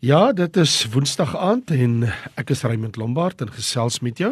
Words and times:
Ja, 0.00 0.32
dit 0.32 0.56
is 0.56 0.86
Woensdag 0.94 1.34
aand 1.36 1.68
en 1.76 2.06
ek 2.40 2.54
is 2.54 2.62
Raymond 2.64 2.96
Lombard 2.96 3.42
en 3.44 3.50
gesels 3.52 3.98
met 4.00 4.16
jou. 4.16 4.30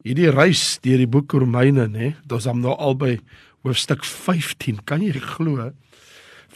Hierdie 0.00 0.30
reis 0.32 0.78
deur 0.80 1.02
die 1.02 1.08
boek 1.10 1.34
Romeine, 1.36 1.84
nê, 1.84 2.06
dis 2.24 2.46
hom 2.48 2.62
nou 2.62 2.72
albei 2.80 3.18
hoofstuk 3.60 4.06
15. 4.08 4.78
Kan 4.88 5.02
jy 5.04 5.20
glo? 5.20 5.66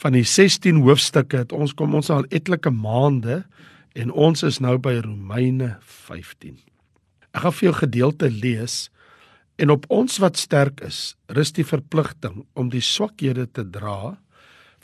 Van 0.01 0.17
die 0.17 0.25
16 0.25 0.79
hoofstukke 0.87 1.43
het 1.43 1.53
ons 1.53 1.75
kom 1.77 1.93
ons 1.99 2.09
al 2.09 2.25
etlike 2.33 2.71
maande 2.73 3.43
en 3.93 4.09
ons 4.09 4.41
is 4.41 4.57
nou 4.57 4.73
by 4.81 4.95
Romeine 5.03 5.75
15. 5.85 6.55
Ek 7.29 7.43
gaan 7.43 7.53
vir 7.59 7.67
jou 7.67 7.73
gedeelte 7.77 8.31
lees 8.33 8.87
en 9.61 9.69
op 9.75 9.85
ons 9.93 10.17
wat 10.23 10.41
sterk 10.41 10.81
is, 10.81 11.13
rus 11.29 11.53
die 11.53 11.67
verpligting 11.67 12.41
om 12.57 12.73
die 12.73 12.81
swakhede 12.81 13.45
te 13.45 13.67
dra 13.77 14.15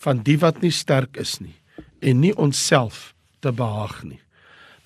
van 0.06 0.22
die 0.30 0.38
wat 0.46 0.62
nie 0.62 0.70
sterk 0.70 1.18
is 1.18 1.40
nie 1.42 1.58
en 2.06 2.22
nie 2.22 2.36
onsself 2.38 3.16
te 3.42 3.52
behaag 3.52 4.02
nie. 4.08 4.22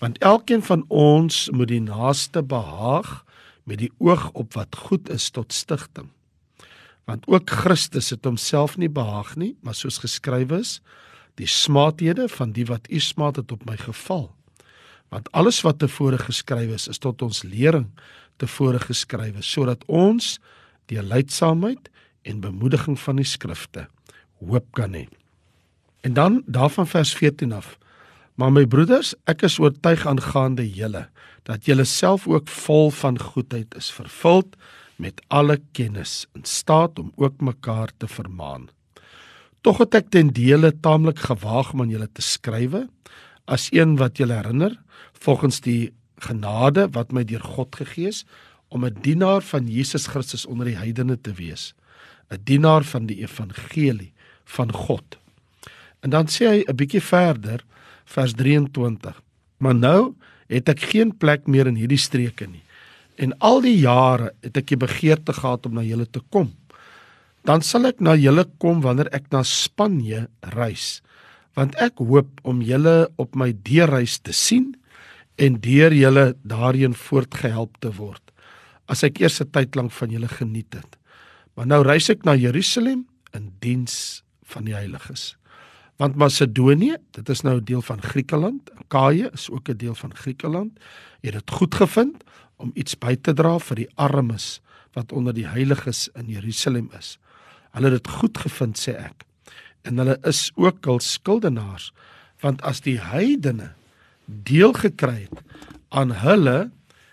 Want 0.01 0.17
elkeen 0.23 0.63
van 0.63 0.83
ons 0.87 1.49
moet 1.55 1.71
die 1.71 1.83
naaste 1.83 2.43
behaag 2.43 3.21
met 3.63 3.81
die 3.81 3.91
oog 3.97 4.29
op 4.33 4.53
wat 4.53 4.75
goed 4.87 5.09
is 5.09 5.29
tot 5.33 5.53
stigting. 5.53 6.09
Want 7.05 7.27
ook 7.27 7.49
Christus 7.49 8.09
het 8.09 8.25
homself 8.25 8.77
nie 8.77 8.89
behaag 8.89 9.35
nie, 9.35 9.53
maar 9.61 9.77
soos 9.77 10.01
geskrywe 10.01 10.59
is, 10.59 10.79
die 11.35 11.47
smaathede 11.49 12.27
van 12.31 12.53
die 12.55 12.65
wat 12.65 12.89
u 12.89 12.99
smaat 12.99 13.35
het 13.41 13.51
op 13.51 13.65
my 13.69 13.77
geval. 13.77 14.29
Want 15.13 15.31
alles 15.31 15.61
wat 15.61 15.79
tevore 15.79 16.17
geskrywe 16.17 16.73
is, 16.73 16.87
is 16.87 17.01
tot 17.01 17.21
ons 17.21 17.43
lering 17.43 17.89
tevore 18.41 18.79
geskrywe 18.79 19.43
sodat 19.45 19.83
ons 19.87 20.39
die 20.91 21.01
leidsaamheid 21.01 21.89
en 22.25 22.41
bemoediging 22.43 22.97
van 22.99 23.21
die 23.21 23.27
skrifte 23.27 23.87
hoop 24.43 24.65
kan 24.77 24.93
hê. 24.93 25.05
En 26.05 26.13
dan 26.13 26.41
daarvan 26.45 26.87
vers 26.87 27.13
14 27.15 27.53
af. 27.55 27.77
Maar 28.35 28.51
my 28.51 28.65
broeders, 28.67 29.13
ek 29.31 29.45
is 29.47 29.59
oortuig 29.63 30.03
aangaande 30.07 30.65
julle 30.67 31.05
dat 31.47 31.67
julle 31.69 31.85
self 31.87 32.25
ook 32.27 32.49
vol 32.51 32.89
van 32.91 33.19
goedheid 33.21 33.75
is, 33.79 33.91
vervuld 33.93 34.57
met 34.99 35.21
alle 35.27 35.59
kennis, 35.77 36.25
in 36.35 36.43
staat 36.43 36.99
om 36.99 37.11
ook 37.15 37.39
mekaar 37.39 37.91
te 37.97 38.09
vermaan. 38.11 38.67
Tog 39.63 39.79
het 39.83 39.95
ek 40.01 40.09
ten 40.11 40.33
dele 40.35 40.73
taamlik 40.73 41.21
gewaag 41.29 41.71
om 41.73 41.85
aan 41.85 41.93
julle 41.93 42.09
te 42.11 42.23
skrywe 42.25 42.85
as 43.47 43.69
een 43.71 43.95
wat 44.01 44.19
julle 44.19 44.35
herinner 44.35 44.75
volgens 45.23 45.61
die 45.63 45.93
genade 46.25 46.89
wat 46.97 47.13
my 47.15 47.23
deur 47.23 47.43
God 47.55 47.75
gegee 47.75 48.11
is 48.11 48.25
om 48.67 48.85
'n 48.85 48.97
dienaar 49.01 49.41
van 49.41 49.67
Jesus 49.67 50.07
Christus 50.07 50.45
onder 50.45 50.65
die 50.65 50.77
heidene 50.77 51.15
te 51.21 51.31
wees, 51.33 51.73
'n 52.31 52.41
dienaar 52.43 52.83
van 52.83 53.05
die 53.05 53.21
evangelie 53.21 54.13
van 54.43 54.71
God. 54.71 55.17
En 56.01 56.09
dan 56.09 56.27
sê 56.27 56.47
hy 56.47 56.63
'n 56.67 56.75
bietjie 56.75 57.01
verder 57.01 57.63
vers 58.05 58.33
23. 58.33 59.15
Maar 59.57 59.75
nou 59.75 59.99
het 60.51 60.69
ek 60.69 60.85
geen 60.91 61.11
plek 61.17 61.47
meer 61.47 61.67
in 61.67 61.79
hierdie 61.79 62.01
streke 62.01 62.47
nie. 62.47 62.63
En 63.17 63.33
al 63.39 63.61
die 63.63 63.77
jare 63.79 64.33
het 64.43 64.57
ek 64.59 64.73
die 64.73 64.79
begeerte 64.79 65.33
gehad 65.33 65.65
om 65.65 65.77
na 65.77 65.83
julle 65.85 66.05
te 66.05 66.21
kom. 66.29 66.51
Dan 67.45 67.61
sal 67.61 67.87
ek 67.89 68.01
na 68.01 68.15
julle 68.17 68.45
kom 68.61 68.81
wanneer 68.83 69.09
ek 69.15 69.29
na 69.31 69.43
Spanje 69.45 70.25
reis, 70.55 71.01
want 71.55 71.77
ek 71.79 72.01
hoop 72.01 72.41
om 72.43 72.63
julle 72.65 73.05
op 73.21 73.37
my 73.37 73.53
deurreis 73.65 74.17
te 74.19 74.33
sien 74.33 74.73
en 75.39 75.59
deur 75.61 75.93
julle 75.93 76.33
daarin 76.43 76.95
voortgehelp 76.97 77.77
te 77.83 77.91
word 77.95 78.25
as 78.91 79.03
ek 79.03 79.21
eers 79.21 79.41
'n 79.41 79.49
tyd 79.49 79.75
lank 79.75 79.91
van 79.91 80.09
julle 80.09 80.27
geniet 80.27 80.73
het. 80.73 80.97
Maar 81.55 81.67
nou 81.67 81.81
reis 81.83 82.09
ek 82.09 82.23
na 82.25 82.35
Jerusalem 82.35 83.07
in 83.33 83.53
diens 83.59 84.23
van 84.43 84.65
die 84.65 84.75
heiliges. 84.75 85.35
Want 85.95 86.15
Macedonië, 86.15 86.97
dit 87.11 87.29
is 87.29 87.41
nou 87.41 87.57
'n 87.57 87.63
deel 87.63 87.81
van 87.81 88.01
Griekeland. 88.01 88.71
Akaia 88.75 89.31
is 89.31 89.49
ook 89.49 89.69
'n 89.69 89.77
deel 89.77 89.95
van 89.95 90.15
Griekeland. 90.15 90.79
Het 91.21 91.31
dit 91.33 91.51
goed 91.51 91.75
gevind 91.75 92.23
om 92.55 92.71
iets 92.73 92.97
by 92.97 93.15
te 93.15 93.33
dra 93.33 93.59
vir 93.59 93.75
die 93.75 93.89
armes 93.95 94.61
wat 94.93 95.11
onder 95.11 95.33
die 95.33 95.47
heiliges 95.47 96.09
in 96.13 96.25
Jerusalem 96.25 96.89
is. 96.97 97.17
Hulle 97.71 97.89
het 97.89 98.03
dit 98.03 98.13
goed 98.13 98.37
gevind 98.37 98.79
sê 98.87 98.95
ek. 98.95 99.23
En 99.81 99.97
hulle 99.97 100.17
is 100.21 100.51
ook 100.55 100.85
hul 100.85 100.99
skuldenaars 100.99 101.93
want 102.39 102.61
as 102.61 102.81
die 102.81 102.99
heidene 102.99 103.71
deel 104.25 104.73
gekry 104.73 105.27
het 105.29 105.41
aan 105.89 106.11
hulle 106.11 106.71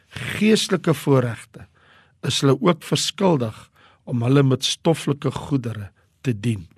geestelike 0.09 0.95
voorregte, 0.95 1.67
is 2.21 2.41
hulle 2.41 2.61
ook 2.61 2.83
verskuldig 2.83 3.71
om 4.05 4.23
hulle 4.23 4.43
met 4.43 4.65
stoffelike 4.65 5.31
goedere 5.31 5.91
te 6.21 6.41
dien 6.41 6.72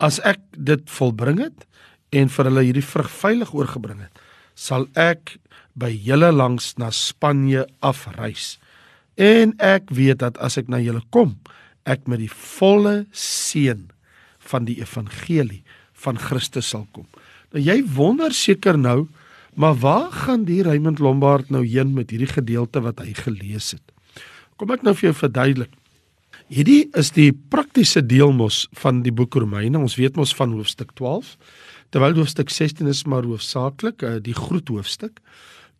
as 0.00 0.18
ek 0.26 0.40
dit 0.56 0.82
volbring 0.90 1.40
het 1.44 1.66
en 2.16 2.32
vir 2.32 2.48
hulle 2.48 2.64
hierdie 2.66 2.84
vrug 2.84 3.10
veilig 3.12 3.52
oorgebring 3.54 4.00
het, 4.02 4.20
sal 4.56 4.88
ek 4.98 5.36
by 5.78 5.92
julle 5.92 6.32
langs 6.34 6.74
na 6.80 6.90
Spanje 6.94 7.66
afreis. 7.84 8.56
En 9.20 9.54
ek 9.62 9.92
weet 9.94 10.22
dat 10.24 10.40
as 10.42 10.58
ek 10.60 10.70
na 10.72 10.80
julle 10.82 11.02
kom, 11.14 11.36
ek 11.88 12.08
met 12.10 12.22
die 12.22 12.32
volle 12.32 13.04
seën 13.12 13.86
van 14.50 14.66
die 14.66 14.80
evangelie 14.80 15.62
van 16.00 16.18
Christus 16.20 16.72
sal 16.72 16.86
kom. 16.96 17.06
Nou 17.52 17.62
jy 17.62 17.80
wonder 17.96 18.34
seker 18.34 18.78
nou, 18.78 19.08
maar 19.58 19.76
waar 19.82 20.10
gaan 20.14 20.46
die 20.48 20.62
Raymond 20.64 21.00
Lombard 21.02 21.50
nou 21.50 21.64
heen 21.66 21.92
met 21.96 22.12
hierdie 22.14 22.30
gedeelte 22.30 22.82
wat 22.84 23.02
hy 23.02 23.12
gelees 23.18 23.72
het? 23.74 23.84
Kom 24.56 24.72
ek 24.72 24.84
nou 24.86 24.94
vir 24.96 25.10
jou 25.10 25.16
verduidelik. 25.24 25.72
Hierdie 26.50 26.88
is 26.98 27.12
die 27.14 27.30
praktiese 27.30 28.00
deel 28.02 28.32
mos 28.34 28.64
van 28.82 29.04
die 29.04 29.12
boek 29.14 29.36
Romeine. 29.38 29.78
Ons 29.78 29.94
weet 30.00 30.16
mos 30.18 30.32
van 30.34 30.50
hoofstuk 30.50 30.90
12, 30.98 31.36
terwyl 31.94 32.16
hoofstuk 32.18 32.50
16 32.50 32.90
is 32.90 33.06
maar 33.06 33.22
hoofsaaklik 33.22 34.02
uh, 34.02 34.18
die 34.18 34.34
groot 34.34 34.66
hoofstuk. 34.66 35.22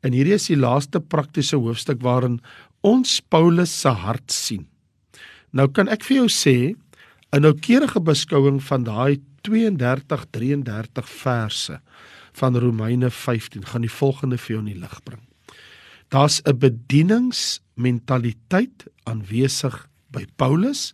En 0.07 0.15
hierdie 0.15 0.37
is 0.37 0.47
die 0.47 0.61
laaste 0.61 1.01
praktiese 1.03 1.59
hoofstuk 1.59 1.99
waarin 2.07 2.39
ons 2.87 3.19
Paulus 3.35 3.75
se 3.81 3.91
hart 3.91 4.31
sien. 4.31 4.71
Nou 5.51 5.67
kan 5.75 5.91
ek 5.91 6.07
vir 6.07 6.21
jou 6.21 6.31
sê 6.31 6.79
'n 7.35 7.43
noukeurige 7.43 7.99
beskouing 7.99 8.63
van 8.63 8.87
daai 8.87 9.19
32 9.43 10.31
33 10.31 11.09
verse 11.09 11.83
van 12.33 12.57
Romeine 12.57 13.11
15 13.11 13.67
gaan 13.67 13.83
die 13.83 13.91
volgende 13.91 14.39
vir 14.39 14.55
jou 14.55 14.63
in 14.63 14.71
die 14.71 14.79
lig 14.79 15.03
bring. 15.03 15.27
Daar's 16.11 16.43
'n 16.47 16.59
bedieningsmentaliteit 16.59 18.87
aanwesig 19.03 19.90
by 20.11 20.27
Paulus 20.37 20.93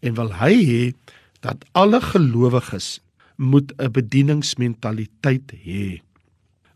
en 0.00 0.16
wil 0.18 0.32
hy 0.40 0.54
hê 0.66 0.82
dat 1.44 1.64
alle 1.72 2.00
gelowiges 2.00 3.00
moet 3.36 3.72
'n 3.78 3.92
bedieningsmentaliteit 3.92 5.52
hê. 5.52 6.00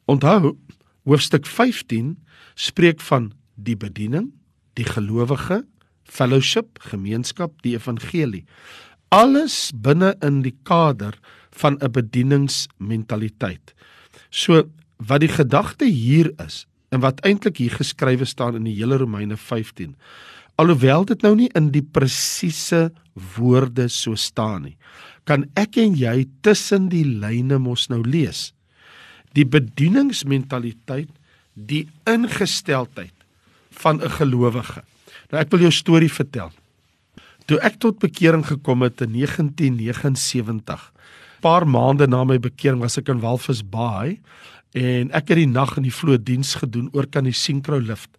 Onthou, 0.05 0.57
hoofstuk 1.05 1.47
15 1.47 2.17
spreek 2.55 3.01
van 3.01 3.33
die 3.55 3.77
bediening, 3.77 4.33
die 4.75 4.85
gelowige, 4.85 5.65
fellowship, 6.05 6.79
gemeenskap, 6.81 7.63
die 7.63 7.75
evangelie. 7.75 8.45
Alles 9.09 9.73
binne 9.75 10.15
in 10.23 10.43
die 10.43 10.57
kader 10.63 11.19
van 11.51 11.79
'n 11.81 11.93
bedieningsmentaliteit. 11.93 13.75
So 14.31 14.63
wat 14.97 15.21
die 15.21 15.33
gedagte 15.33 15.85
hier 15.85 16.33
is 16.47 16.67
en 16.89 17.01
wat 17.01 17.21
eintlik 17.21 17.57
hier 17.57 17.71
geskrywe 17.71 18.25
staan 18.25 18.55
in 18.55 18.65
die 18.65 18.75
hele 18.75 18.97
Romeine 18.97 19.37
15 19.37 19.97
Alhoewel 20.61 21.07
dit 21.09 21.23
nou 21.25 21.33
nie 21.39 21.49
in 21.57 21.71
die 21.73 21.85
presiese 21.85 22.91
woorde 23.37 23.87
so 23.89 24.19
staan 24.19 24.67
nie, 24.69 24.77
kan 25.25 25.47
ek 25.57 25.79
en 25.81 25.95
jy 25.97 26.27
tussen 26.45 26.91
die 26.93 27.07
lyne 27.07 27.57
mos 27.63 27.87
nou 27.89 28.03
lees. 28.05 28.51
Die 29.37 29.47
bedieningsmentaliteit, 29.47 31.09
die 31.55 31.87
ingesteldheid 32.09 33.15
van 33.71 34.03
'n 34.03 34.11
gelowige. 34.19 34.83
Nou 35.31 35.41
ek 35.41 35.51
wil 35.51 35.61
jou 35.61 35.73
storie 35.73 36.13
vertel. 36.13 36.51
Toe 37.47 37.59
ek 37.63 37.79
tot 37.79 37.99
bekering 37.99 38.45
gekom 38.47 38.83
het 38.83 39.01
in 39.01 39.13
1979, 39.13 40.93
paar 41.41 41.67
maande 41.67 42.07
na 42.07 42.25
my 42.25 42.39
bekering 42.39 42.81
was 42.81 42.99
ek 42.99 43.09
in 43.09 43.21
Walvis 43.21 43.63
Bay 43.63 44.21
en 44.75 45.11
ek 45.11 45.29
het 45.29 45.37
die 45.37 45.47
nag 45.47 45.77
in 45.77 45.83
die 45.83 45.95
vloot 45.95 46.25
diens 46.25 46.55
gedoen 46.55 46.91
oor 46.93 47.07
kan 47.07 47.25
die 47.25 47.33
Synchro 47.33 47.79
lift. 47.79 48.11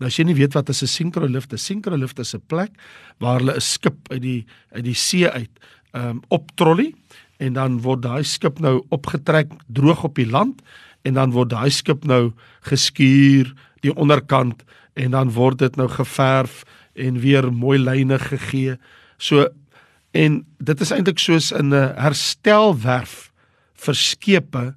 Nou 0.00 0.08
as 0.08 0.16
jy 0.16 0.24
nie 0.24 0.38
weet 0.38 0.56
wat 0.56 0.70
is 0.72 0.82
'n 0.82 0.86
sinkrolift, 0.88 1.52
'n 1.52 1.58
sinkrolift 1.58 2.18
is 2.18 2.34
'n 2.34 2.42
plek 2.48 2.72
waar 3.18 3.38
hulle 3.38 3.54
'n 3.54 3.60
skip 3.60 4.08
uit 4.10 4.22
die 4.22 4.46
uit 4.72 4.84
die 4.84 4.94
see 4.94 5.28
uit 5.28 5.50
ehm 5.92 6.08
um, 6.08 6.22
optrollie 6.28 6.94
en 7.38 7.52
dan 7.52 7.80
word 7.80 8.02
daai 8.02 8.24
skip 8.24 8.60
nou 8.60 8.84
opgetrek 8.88 9.52
droog 9.66 10.04
op 10.04 10.14
die 10.14 10.28
land 10.28 10.62
en 11.02 11.14
dan 11.14 11.32
word 11.32 11.50
daai 11.50 11.70
skip 11.70 12.04
nou 12.04 12.32
geskuur 12.68 13.52
die 13.80 13.94
onderkant 13.94 14.64
en 14.94 15.10
dan 15.10 15.32
word 15.32 15.58
dit 15.58 15.76
nou 15.76 15.88
geverf 15.88 16.64
en 16.94 17.20
weer 17.20 17.52
mooi 17.52 17.78
lyne 17.78 18.18
gegee. 18.18 18.76
So 19.18 19.48
en 20.12 20.44
dit 20.58 20.80
is 20.80 20.90
eintlik 20.90 21.18
soos 21.18 21.52
'n 21.52 21.72
herstelwerf 21.72 23.30
vir 23.74 23.94
skepe 23.94 24.74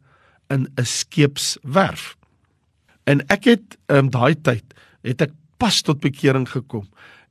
in 0.50 0.68
'n 0.78 0.86
skeepswerf. 0.86 2.16
En 3.06 3.22
ek 3.30 3.44
het 3.44 3.78
um, 3.88 4.10
daai 4.10 4.36
tyd 4.42 4.73
het 5.03 5.27
ek 5.27 5.35
pas 5.61 5.81
tot 5.85 6.01
bekering 6.03 6.47
gekom 6.50 6.88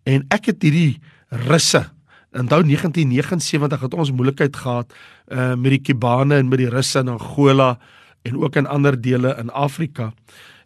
en 0.09 0.25
ek 0.35 0.53
het 0.53 0.63
hierdie 0.65 1.01
russe 1.49 1.83
onthou 2.33 2.63
1979 2.65 3.81
het 3.81 3.95
ons 3.95 4.13
moeilikheid 4.13 4.57
gehad 4.57 4.93
uh, 5.29 5.55
met 5.55 5.77
die 5.77 5.83
Kubane 5.93 6.41
en 6.41 6.49
met 6.49 6.63
die 6.63 6.71
russe 6.73 7.03
in 7.03 7.13
Angola 7.13 7.77
en 8.23 8.39
ook 8.39 8.57
in 8.57 8.67
ander 8.67 9.01
dele 9.01 9.35
in 9.39 9.51
Afrika. 9.51 10.13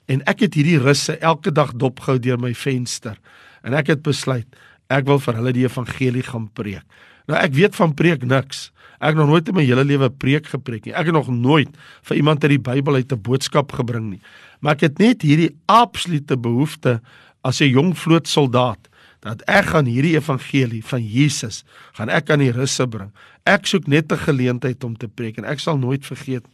En 0.07 0.23
ek 0.31 0.45
het 0.47 0.55
hierdie 0.55 0.79
russe 0.79 1.17
elke 1.19 1.53
dag 1.53 1.73
dopgehou 1.75 2.19
deur 2.23 2.39
my 2.39 2.53
venster. 2.55 3.19
En 3.63 3.75
ek 3.75 3.91
het 3.95 4.03
besluit 4.07 4.47
ek 4.93 5.09
wil 5.09 5.19
vir 5.19 5.35
hulle 5.41 5.53
die 5.57 5.65
evangelie 5.67 6.23
gaan 6.23 6.47
preek. 6.55 6.85
Nou 7.27 7.39
ek 7.41 7.57
weet 7.57 7.75
van 7.75 7.95
preek 7.99 8.23
niks. 8.23 8.71
Ek 9.07 9.15
het 9.15 9.23
nog 9.23 9.31
nooit 9.31 9.49
in 9.49 9.55
my 9.55 9.63
hele 9.63 9.85
lewe 9.87 10.09
preek 10.11 10.49
gepreek 10.51 10.89
nie. 10.89 10.95
Ek 10.95 11.07
het 11.07 11.15
nog 11.15 11.29
nooit 11.31 11.71
vir 12.09 12.19
iemand 12.19 12.43
uit 12.43 12.57
die 12.57 12.65
Bybel 12.71 12.99
uit 12.99 13.13
'n 13.13 13.23
boodskap 13.23 13.73
gebring 13.73 14.11
nie. 14.11 14.21
Maar 14.61 14.75
ek 14.75 14.81
het 14.81 14.99
net 14.99 15.23
hierdie 15.23 15.55
absolute 15.67 16.37
behoefte 16.37 17.01
as 17.43 17.61
'n 17.61 17.71
jong 17.71 17.95
vlootsoldaat 17.95 18.89
dat 19.21 19.43
ek 19.47 19.75
gaan 19.75 19.87
hierdie 19.87 20.17
evangelie 20.17 20.83
van 20.85 21.03
Jesus 21.03 21.65
gaan 21.93 22.09
ek 22.09 22.31
aan 22.31 22.43
die 22.43 22.53
russe 22.53 22.87
bring. 22.87 23.13
Ek 23.45 23.67
soek 23.67 23.87
net 23.87 24.13
'n 24.13 24.19
geleentheid 24.19 24.85
om 24.85 24.97
te 24.97 25.09
preek 25.09 25.39
en 25.39 25.45
ek 25.45 25.61
sal 25.61 25.79
nooit 25.79 26.07
vergeet. 26.07 26.45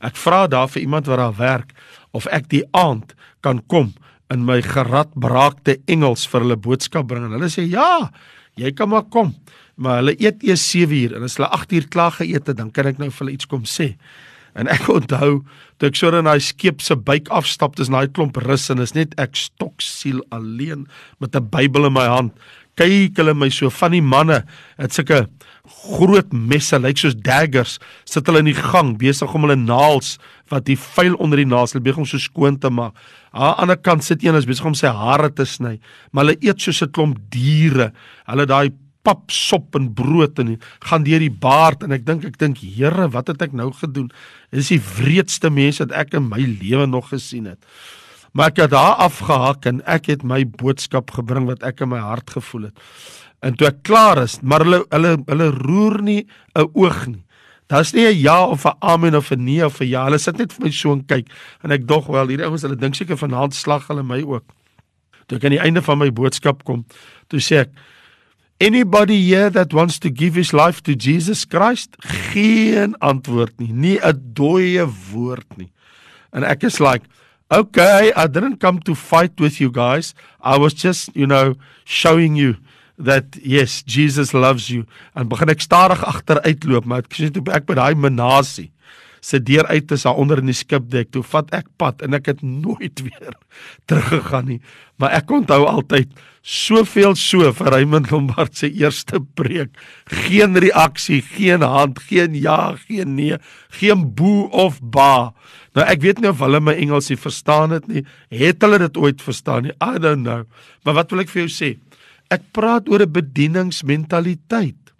Ek 0.00 0.16
vra 0.16 0.46
daar 0.46 0.68
vir 0.68 0.82
iemand 0.82 1.06
wat 1.06 1.18
daar 1.18 1.36
werk 1.36 1.72
of 2.10 2.26
ek 2.26 2.48
die 2.48 2.64
aand 2.72 3.14
kan 3.40 3.62
kom 3.66 3.94
in 4.30 4.44
my 4.44 4.60
geradbraakte 4.62 5.78
Engels 5.86 6.26
vir 6.26 6.40
hulle 6.40 6.56
boodskap 6.56 7.08
bring 7.08 7.24
en 7.24 7.32
hulle 7.36 7.50
sê 7.50 7.64
ja, 7.68 8.10
jy 8.54 8.72
kan 8.72 8.88
maar 8.88 9.06
kom. 9.10 9.34
Maar 9.78 10.00
hulle 10.00 10.16
eet 10.18 10.42
eers 10.42 10.64
7 10.70 10.96
uur 10.96 11.14
en 11.18 11.26
as 11.26 11.38
hulle 11.38 11.50
8 11.54 11.72
uur 11.78 11.86
klaar 11.92 12.16
geëet 12.18 12.50
het, 12.50 12.56
dan 12.58 12.72
kan 12.74 12.88
ek 12.90 12.98
nou 12.98 13.10
vir 13.12 13.24
hulle 13.24 13.36
iets 13.36 13.46
kom 13.50 13.62
sê. 13.68 13.92
En 14.58 14.66
ek 14.70 14.88
onthou 14.98 15.42
toe 15.78 15.90
ek 15.90 15.98
so 15.98 16.10
in 16.10 16.26
daai 16.26 16.42
skip 16.42 16.82
se 16.82 16.96
buik 16.98 17.30
afstap, 17.34 17.76
dis 17.78 17.90
daai 17.92 18.10
klomp 18.10 18.40
rus 18.42 18.66
en 18.74 18.82
is 18.82 18.96
net 18.96 19.14
ek 19.22 19.38
stoksiel 19.38 20.24
alleen 20.34 20.88
met 21.22 21.36
'n 21.36 21.46
Bybel 21.52 21.86
in 21.86 21.94
my 21.94 22.08
hand. 22.10 22.34
Kyk 22.78 23.18
hulle 23.18 23.34
my 23.34 23.50
so 23.50 23.70
van 23.70 23.94
die 23.94 24.02
manne, 24.02 24.44
het 24.78 24.94
sulke 24.94 25.26
groot 25.68 26.32
messe, 26.32 26.78
lyk 26.78 26.98
soos 26.98 27.14
daggers, 27.14 27.78
sit 28.06 28.26
hulle 28.26 28.38
in 28.38 28.50
die 28.50 28.56
gang 28.56 28.96
besig 28.98 29.34
om 29.34 29.42
hulle 29.46 29.58
naels 29.58 30.16
wat 30.50 30.64
die 30.64 30.78
vuil 30.78 31.14
onder 31.18 31.38
die 31.38 31.46
naels, 31.46 31.74
besig 31.74 31.98
om 31.98 32.06
so 32.06 32.18
skoon 32.18 32.58
te 32.58 32.70
maak. 32.70 32.94
Aan 33.32 33.54
die 33.54 33.62
ander 33.62 33.76
kant 33.76 34.04
sit 34.04 34.24
een 34.24 34.34
is 34.34 34.46
besig 34.46 34.66
om 34.66 34.74
sy 34.74 34.88
hare 34.88 35.30
te 35.30 35.44
sny, 35.44 35.78
maar 36.10 36.24
hulle 36.24 36.38
eet 36.40 36.60
soos 36.60 36.82
'n 36.82 36.90
klomp 36.90 37.18
diere. 37.30 37.92
Hulle 38.26 38.46
daai 38.46 38.70
pap 39.08 39.32
sop 39.32 39.76
en 39.78 39.88
brood 39.96 40.40
en 40.42 40.56
gaan 40.86 41.06
deur 41.06 41.22
die 41.24 41.32
baard 41.44 41.84
en 41.86 41.96
ek 41.96 42.04
dink 42.08 42.26
ek 42.28 42.40
dink 42.40 42.60
Here 42.62 43.08
wat 43.14 43.32
het 43.32 43.46
ek 43.48 43.54
nou 43.56 43.70
gedoen 43.76 44.10
dis 44.54 44.72
die 44.74 44.82
wreedste 44.96 45.50
mens 45.50 45.80
wat 45.82 45.94
ek 45.96 46.18
in 46.20 46.28
my 46.28 46.42
lewe 46.44 46.86
nog 46.86 47.08
gesien 47.14 47.48
het 47.48 47.62
maar 48.36 48.52
ek 48.52 48.66
het 48.66 48.74
daar 48.74 49.00
afgehak 49.08 49.64
en 49.70 49.80
ek 49.88 50.12
het 50.12 50.26
my 50.26 50.44
boodskap 50.44 51.14
gebring 51.16 51.48
wat 51.48 51.64
ek 51.66 51.80
in 51.86 51.94
my 51.94 52.02
hart 52.04 52.36
gevoel 52.36 52.68
het 52.68 52.84
en 53.42 53.56
toe 53.56 53.70
ek 53.70 53.80
klaar 53.88 54.20
is 54.26 54.38
maar 54.42 54.66
hulle 54.66 54.84
hulle 54.92 55.16
hulle 55.30 55.48
roer 55.62 56.02
nie 56.02 56.22
'n 56.54 56.68
oog 56.74 57.06
nie 57.06 57.24
Daar's 57.68 57.92
nie 57.92 58.06
'n 58.06 58.16
ja 58.16 58.46
of 58.48 58.64
'n 58.64 58.76
amen 58.80 59.14
of 59.14 59.30
'n 59.30 59.44
nee 59.44 59.64
of 59.64 59.80
'n 59.80 59.88
ja. 59.88 60.04
Hulle 60.04 60.18
sit 60.18 60.38
net 60.38 60.52
vir 60.52 60.64
my 60.64 60.70
so 60.70 60.92
en 60.92 61.04
kyk 61.04 61.28
en 61.62 61.70
ek 61.70 61.86
dog 61.86 62.06
wel 62.06 62.28
hierdie 62.28 62.46
ouens 62.46 62.62
hulle 62.62 62.76
dink 62.76 62.94
seker 62.94 63.16
vanaand 63.16 63.54
slag 63.54 63.86
hulle 63.88 64.02
my 64.02 64.22
ook. 64.22 64.44
Toe 65.26 65.36
ek 65.36 65.44
aan 65.44 65.50
die 65.50 65.60
einde 65.60 65.82
van 65.82 65.98
my 65.98 66.10
boodskap 66.10 66.64
kom, 66.64 66.86
toe 67.28 67.40
sê 67.40 67.60
ek 67.60 67.70
Anybody 68.60 69.22
here 69.22 69.50
that 69.50 69.72
wants 69.72 70.00
to 70.00 70.10
give 70.10 70.34
his 70.34 70.52
life 70.52 70.82
to 70.82 70.96
Jesus 70.96 71.44
Christ? 71.44 71.94
Geen 72.02 72.98
antwoord 72.98 73.54
nie, 73.62 73.72
nie 73.72 73.98
'n 74.02 74.18
dooie 74.34 74.82
woord 75.12 75.46
nie. 75.56 75.70
En 76.32 76.42
ek 76.42 76.64
is 76.64 76.80
like, 76.80 77.06
okay, 77.50 78.12
I 78.16 78.26
didn't 78.26 78.58
come 78.58 78.80
to 78.80 78.94
fight 78.94 79.38
with 79.38 79.60
you 79.60 79.70
guys. 79.70 80.12
I 80.42 80.58
was 80.58 80.74
just, 80.74 81.14
you 81.14 81.26
know, 81.26 81.54
showing 81.84 82.34
you 82.34 82.56
that 82.98 83.38
yes, 83.42 83.84
Jesus 83.86 84.32
loves 84.34 84.66
you. 84.68 84.86
En 85.14 85.28
begin 85.28 85.54
ek 85.54 85.62
stadig 85.62 86.02
agteruitloop, 86.02 86.84
maar 86.84 87.06
ek 87.06 87.14
sê 87.14 87.30
toe 87.30 87.46
ek 87.54 87.64
by 87.64 87.78
daai 87.78 87.94
menasie 87.94 88.72
se 89.20 89.40
deur 89.42 89.66
uit 89.66 89.90
is 89.94 90.06
daar 90.06 90.18
onder 90.20 90.38
in 90.42 90.50
die 90.50 90.56
skipdek. 90.56 91.10
Toe 91.14 91.22
vat 91.22 91.50
ek 91.56 91.68
pad 91.76 92.02
en 92.02 92.14
ek 92.18 92.32
het 92.32 92.42
nooit 92.42 93.02
weer 93.06 93.36
teruggegaan 93.90 94.48
nie. 94.54 94.60
Maar 94.98 95.20
ek 95.20 95.30
onthou 95.30 95.62
altyd 95.66 96.12
soveel 96.48 97.14
so 97.18 97.50
vir 97.52 97.72
Raymond 97.74 98.10
Lombard 98.10 98.56
se 98.56 98.70
eerste 98.72 99.20
preek. 99.36 99.74
Geen 100.26 100.56
reaksie, 100.58 101.20
geen 101.22 101.62
hand, 101.62 102.00
geen 102.08 102.34
ja, 102.38 102.74
geen 102.86 103.14
nee, 103.18 103.36
geen 103.80 104.06
boe 104.14 104.48
of 104.50 104.80
ba. 104.80 105.34
Nou 105.76 105.84
ek 105.86 106.02
weet 106.02 106.22
nie 106.22 106.32
of 106.32 106.40
hulle 106.42 106.60
my 106.64 106.74
Engelsie 106.78 107.18
verstaan 107.20 107.76
het 107.76 107.86
nie. 107.90 108.04
Het 108.32 108.62
hulle 108.64 108.80
dit 108.86 108.96
ooit 108.96 109.22
verstaan 109.22 109.68
nie? 109.68 109.76
I 109.84 110.00
don't 110.00 110.24
know. 110.24 110.46
Maar 110.84 111.02
wat 111.02 111.12
wil 111.12 111.26
ek 111.26 111.32
vir 111.34 111.44
jou 111.44 111.52
sê? 111.52 111.70
Ek 112.32 112.44
praat 112.52 112.88
oor 112.88 113.04
'n 113.04 113.12
bedieningsmentaliteit. 113.12 114.92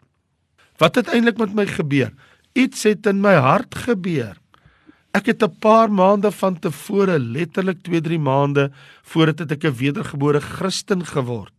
Wat 0.78 0.94
het 0.94 1.08
eintlik 1.10 1.38
met 1.38 1.54
my 1.54 1.66
gebeur? 1.66 2.12
Iets 2.58 2.82
het 2.88 3.06
in 3.06 3.20
my 3.22 3.36
hart 3.38 3.76
gebeur. 3.86 4.34
Ek 5.14 5.30
het 5.30 5.42
'n 5.42 5.58
paar 5.62 5.90
maande 5.90 6.30
van 6.30 6.58
tevore, 6.58 7.18
letterlik 7.18 7.82
2-3 7.86 8.18
maande 8.18 8.70
voordat 9.02 9.50
ek 9.50 9.64
'n 9.64 9.78
wedergebore 9.78 10.40
Christen 10.40 11.06
geword. 11.06 11.54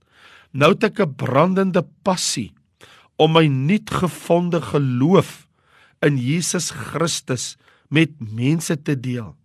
Nou 0.51 0.73
het 0.73 0.83
ek 0.83 0.99
'n 0.99 1.15
brandende 1.15 1.85
passie 2.03 2.51
om 3.15 3.31
my 3.31 3.47
nuutgevonde 3.47 4.61
geloof 4.61 5.47
in 6.01 6.17
Jesus 6.17 6.71
Christus 6.71 7.57
met 7.89 8.09
mense 8.19 8.81
te 8.81 8.99
deel. 8.99 9.35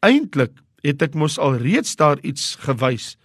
Eintlik 0.00 0.52
het 0.82 1.02
ek 1.02 1.14
mos 1.14 1.38
al 1.38 1.56
reeds 1.56 1.96
daar 1.96 2.18
iets 2.22 2.56
gewys 2.58 3.16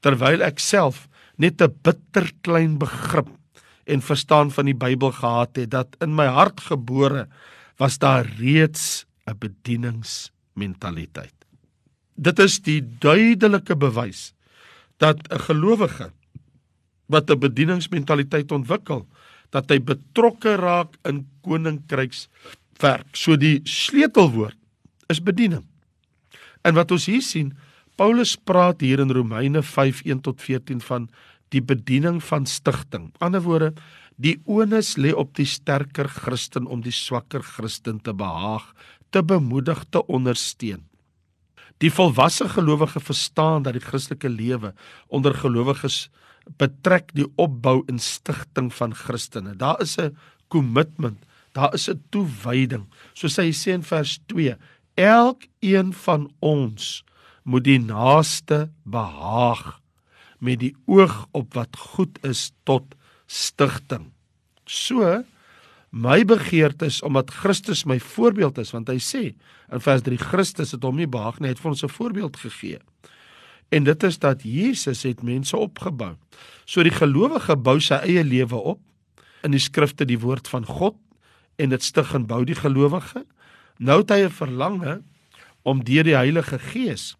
terwyl 0.00 0.42
ek 0.42 0.58
self 0.58 1.08
net 1.36 1.62
'n 1.62 1.74
bitter 1.82 2.32
klein 2.42 2.78
begrip 2.78 3.37
en 3.88 4.02
verstaan 4.04 4.50
van 4.52 4.64
die 4.68 4.76
Bybel 4.76 5.12
gehad 5.16 5.56
het 5.56 5.70
dat 5.72 5.96
in 6.04 6.14
my 6.14 6.26
hart 6.26 6.60
gebore 6.60 7.28
was 7.80 7.98
daar 7.98 8.26
reeds 8.38 9.06
'n 9.26 9.38
bedieningsmentaliteit. 9.38 11.34
Dit 12.14 12.38
is 12.38 12.60
die 12.60 12.82
duidelike 12.98 13.76
bewys 13.76 14.34
dat 14.96 15.16
'n 15.32 15.38
gelowige 15.38 16.12
wat 17.06 17.30
'n 17.30 17.38
bedieningsmentaliteit 17.38 18.52
ontwikkel, 18.52 19.06
dat 19.50 19.68
hy 19.70 19.80
betrokke 19.80 20.54
raak 20.54 20.96
in 21.02 21.28
koninkrykswerk. 21.40 23.06
So 23.12 23.36
die 23.36 23.60
sleutelwoord 23.64 24.56
is 25.06 25.22
bediening. 25.22 25.64
En 26.62 26.74
wat 26.74 26.90
ons 26.90 27.06
hier 27.06 27.22
sien, 27.22 27.56
Paulus 27.96 28.36
praat 28.36 28.80
hier 28.80 28.98
in 28.98 29.10
Romeine 29.10 29.62
5:1 29.62 30.20
tot 30.20 30.42
14 30.42 30.80
van 30.80 31.08
die 31.54 31.62
bediening 31.64 32.20
van 32.24 32.46
stigting. 32.46 33.08
Ander 33.24 33.42
woorde, 33.44 33.72
die 34.16 34.36
onus 34.50 34.96
lê 34.98 35.12
op 35.14 35.34
die 35.38 35.46
sterker 35.46 36.08
Christen 36.10 36.66
om 36.66 36.82
die 36.82 36.94
swakker 36.94 37.42
Christen 37.42 38.00
te 38.02 38.14
behaag, 38.14 38.66
te 39.10 39.22
bemoedig, 39.22 39.84
te 39.90 40.02
ondersteun. 40.06 40.84
Die 41.78 41.92
volwasse 41.94 42.48
gelowige 42.50 43.00
verstaan 43.00 43.62
dat 43.62 43.76
die 43.78 43.84
Christelike 43.84 44.28
lewe 44.28 44.72
onder 45.06 45.34
gelowiges 45.34 46.08
betrek 46.58 47.12
die 47.14 47.28
opbou 47.38 47.84
en 47.86 48.00
stigting 48.02 48.72
van 48.74 48.94
Christene. 48.94 49.54
Daar 49.54 49.80
is 49.80 49.96
'n 49.98 50.16
kommitment, 50.48 51.18
daar 51.52 51.74
is 51.74 51.88
'n 51.88 52.02
toewyding. 52.10 52.86
Soos 53.14 53.36
hy 53.36 53.52
sê 53.52 53.72
in 53.72 53.82
vers 53.82 54.18
2, 54.26 54.56
elkeen 54.94 55.92
van 55.92 56.30
ons 56.40 57.04
moet 57.42 57.64
die 57.64 57.78
naaste 57.78 58.70
behaag 58.84 59.80
met 60.38 60.60
die 60.62 60.74
oog 60.86 61.26
op 61.36 61.54
wat 61.54 61.76
goed 61.76 62.18
is 62.26 62.50
tot 62.68 62.94
stigting. 63.26 64.10
So 64.64 65.24
my 65.90 66.24
begeerte 66.28 66.88
is 66.88 67.02
omdat 67.02 67.30
Christus 67.30 67.84
my 67.84 67.98
voorbeeld 68.00 68.58
is 68.58 68.72
want 68.76 68.90
hy 68.92 68.98
sê 69.02 69.22
in 69.72 69.82
vers 69.84 70.04
3 70.04 70.18
Christus 70.20 70.74
het 70.76 70.84
hom 70.84 70.96
nie 70.96 71.08
behaag 71.08 71.40
nie, 71.40 71.52
het 71.52 71.60
vir 71.60 71.70
ons 71.70 71.84
'n 71.84 71.88
voorbeeld 71.88 72.36
gegee. 72.36 72.78
En 73.68 73.84
dit 73.84 74.02
is 74.02 74.18
dat 74.18 74.42
Jesus 74.42 75.02
het 75.02 75.22
mense 75.22 75.56
opgebou. 75.56 76.16
So 76.64 76.82
die 76.82 76.94
gelowige 76.94 77.56
bou 77.56 77.80
sy 77.80 77.94
eie 77.94 78.24
lewe 78.24 78.56
op 78.56 78.80
in 79.42 79.50
die 79.50 79.60
skrifte 79.60 80.04
die 80.04 80.18
woord 80.18 80.48
van 80.48 80.64
God 80.64 80.96
en 81.56 81.68
dit 81.68 81.82
stig 81.82 82.14
en 82.14 82.26
bou 82.26 82.44
die 82.44 82.54
gelowige. 82.54 83.24
Nou 83.78 84.00
het 84.00 84.10
hy 84.10 84.24
'n 84.24 84.30
verlange 84.30 85.02
om 85.62 85.84
deur 85.84 86.04
die 86.04 86.16
Heilige 86.16 86.58
Gees 86.58 87.16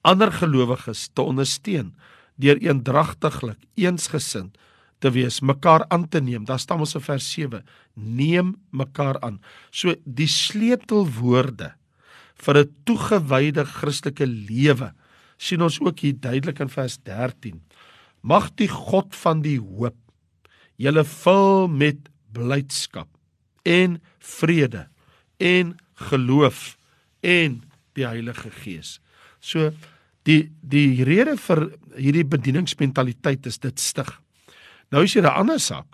ander 0.00 0.32
gelowiges 0.32 1.08
te 1.12 1.22
ondersteun 1.22 1.94
deur 2.38 2.60
eendragtiglik 2.62 3.60
eensgesind 3.78 4.56
te 5.02 5.10
wees, 5.14 5.40
mekaar 5.40 5.84
aan 5.94 6.08
te 6.10 6.20
neem. 6.22 6.44
Daar 6.46 6.58
staan 6.58 6.82
ons 6.82 6.96
in 6.98 7.04
vers 7.04 7.26
7: 7.32 7.64
Neem 7.94 8.54
mekaar 8.70 9.20
aan. 9.22 9.40
So 9.70 9.94
die 10.04 10.30
sleutelwoorde 10.30 11.74
vir 12.38 12.58
'n 12.58 12.74
toegewyde 12.84 13.64
Christelike 13.64 14.26
lewe 14.26 14.94
sien 15.38 15.62
ons 15.62 15.80
ook 15.80 15.98
hier 15.98 16.18
duidelik 16.18 16.60
in 16.60 16.68
vers 16.68 16.98
13. 17.06 17.62
Mag 18.22 18.50
die 18.58 18.68
God 18.68 19.14
van 19.14 19.42
die 19.42 19.58
hoop 19.58 19.96
julle 20.76 21.04
vul 21.04 21.68
met 21.68 22.08
blydskap 22.34 23.08
en 23.62 24.00
vrede 24.18 24.88
en 25.38 25.76
geloof 25.94 26.76
en 27.20 27.62
die 27.94 28.06
Heilige 28.06 28.50
Gees. 28.50 28.98
So 29.40 29.72
Die 30.28 30.50
die 30.60 31.04
rede 31.08 31.38
vir 31.40 31.70
hierdie 31.96 32.26
bedieningsmentaliteit 32.28 33.46
is 33.48 33.56
dit 33.62 33.80
stig. 33.80 34.10
Nou 34.92 35.04
is 35.04 35.14
hier 35.14 35.24
'n 35.24 35.40
ander 35.40 35.60
saak. 35.60 35.86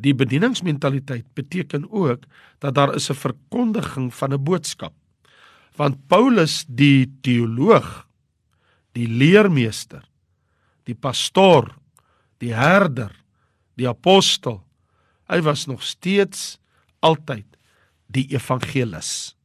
Die 0.00 0.14
bedieningsmentaliteit 0.14 1.26
beteken 1.34 1.84
ook 1.90 2.24
dat 2.58 2.74
daar 2.74 2.94
is 2.94 3.10
'n 3.10 3.14
verkondiging 3.14 4.14
van 4.14 4.32
'n 4.32 4.44
boodskap. 4.44 4.94
Want 5.76 6.06
Paulus 6.08 6.64
die 6.68 7.06
teoloog, 7.20 8.06
die 8.92 9.08
leermeester, 9.08 10.04
die 10.84 10.94
pastoor, 10.94 11.76
die 12.38 12.54
herder, 12.54 13.12
die 13.76 13.88
apostel, 13.88 14.64
hy 15.28 15.40
was 15.42 15.66
nog 15.66 15.82
steeds 15.82 16.58
altyd 17.00 17.46
die 18.06 18.26
evangelis. 18.34 19.36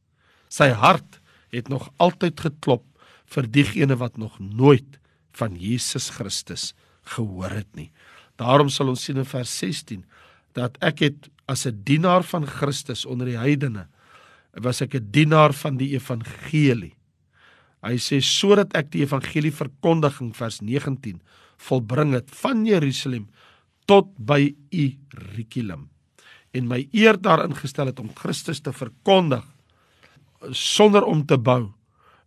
Sy 0.48 0.68
hart 0.68 1.20
het 1.50 1.68
nog 1.68 1.90
altyd 1.96 2.40
geklop 2.40 2.84
vir 3.26 3.48
diegene 3.50 3.96
wat 3.98 4.16
nog 4.16 4.38
nooit 4.38 4.98
van 5.36 5.56
Jesus 5.58 6.10
Christus 6.16 6.72
gehoor 7.16 7.50
het 7.50 7.68
nie. 7.76 7.90
Daarom 8.40 8.68
sal 8.72 8.92
ons 8.92 9.04
sien 9.04 9.18
in 9.20 9.28
vers 9.28 9.52
16 9.58 10.04
dat 10.56 10.76
ek 10.84 11.02
het 11.04 11.28
as 11.46 11.66
'n 11.66 11.82
dienaar 11.84 12.22
van 12.22 12.46
Christus 12.46 13.04
onder 13.06 13.26
die 13.26 13.38
heidene 13.38 13.86
was 14.54 14.80
ek 14.80 14.94
'n 14.94 15.10
dienaar 15.10 15.52
van 15.52 15.76
die 15.76 15.94
evangelie. 15.94 16.94
Hy 17.82 17.96
sê 17.96 18.20
sodat 18.20 18.74
ek 18.74 18.90
die 18.90 19.02
evangelie 19.02 19.52
verkondiging 19.52 20.34
vers 20.34 20.60
19 20.60 21.20
volbring 21.56 22.12
het 22.12 22.30
van 22.30 22.66
Jerusalem 22.66 23.28
tot 23.86 24.08
by 24.18 24.54
Irikulum 24.70 25.88
en 26.52 26.68
my 26.68 26.88
eer 26.92 27.16
daarin 27.20 27.54
gestel 27.54 27.86
het 27.86 28.00
om 28.00 28.14
Christus 28.14 28.60
te 28.60 28.72
verkondig 28.72 29.44
sonder 30.50 31.04
om 31.04 31.24
te 31.26 31.38
bou 31.38 31.72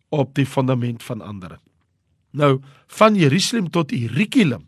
op 0.10 0.34
die 0.38 0.46
fundament 0.46 1.04
van 1.04 1.22
ander. 1.22 1.58
Nou 2.32 2.60
van 2.88 3.16
Jerusalem 3.16 3.70
tot 3.70 3.92
Irikulum. 3.92 4.66